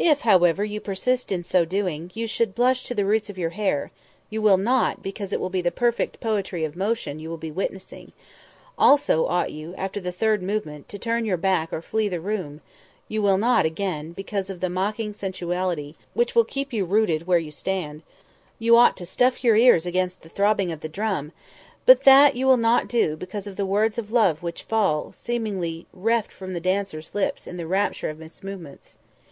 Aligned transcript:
If, 0.00 0.22
however, 0.22 0.64
you 0.64 0.80
persist 0.80 1.30
in 1.30 1.44
so 1.44 1.64
doing, 1.64 2.10
you 2.14 2.26
should 2.26 2.52
blush 2.52 2.82
to 2.82 2.96
the 2.96 3.04
roots 3.04 3.30
of 3.30 3.38
your 3.38 3.50
hair 3.50 3.92
you 4.28 4.42
will 4.42 4.56
not, 4.56 5.04
because 5.04 5.32
it 5.32 5.38
will 5.38 5.50
be 5.50 5.60
the 5.62 5.70
perfect 5.70 6.18
poetry 6.18 6.64
of 6.64 6.74
motion 6.74 7.20
you 7.20 7.28
will 7.30 7.36
be 7.36 7.52
witnessing; 7.52 8.10
also 8.76 9.26
ought 9.28 9.52
you, 9.52 9.72
after 9.76 10.00
the 10.00 10.10
third 10.10 10.42
movement, 10.42 10.88
to 10.88 10.98
turn 10.98 11.24
your 11.24 11.36
back 11.36 11.72
or 11.72 11.80
flee 11.80 12.08
the 12.08 12.18
room 12.20 12.60
you 13.06 13.22
will 13.22 13.38
not, 13.38 13.64
again, 13.64 14.10
because 14.10 14.50
of 14.50 14.58
the 14.58 14.68
mocking 14.68 15.14
sensuality 15.14 15.94
which 16.12 16.34
will 16.34 16.42
keep 16.44 16.72
you 16.72 16.84
rooted 16.84 17.28
where 17.28 17.38
you 17.38 17.52
stand; 17.52 17.98
again, 18.00 18.52
you 18.58 18.76
ought 18.76 18.96
to 18.96 19.06
stuff 19.06 19.44
your 19.44 19.54
ears 19.54 19.86
against 19.86 20.22
the 20.22 20.28
throbbing 20.28 20.72
of 20.72 20.80
the 20.80 20.88
drum 20.88 21.30
but 21.84 22.02
that 22.02 22.32
will 22.32 22.40
you 22.40 22.56
not 22.56 22.88
do 22.88 23.16
because 23.16 23.46
of 23.46 23.54
the 23.54 23.64
words 23.64 23.96
of 23.96 24.10
love 24.10 24.42
which 24.42 24.64
fall, 24.64 25.12
seemingly 25.12 25.86
reft 25.92 26.32
from 26.32 26.52
the 26.52 26.58
dancer's 26.58 27.14
lips 27.14 27.46
in 27.46 27.56
the 27.56 27.66
rapture 27.68 28.10
of 28.10 28.18
his 28.18 28.42
movements. 28.42 28.96